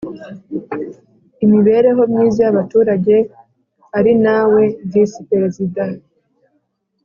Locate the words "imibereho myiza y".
1.45-2.49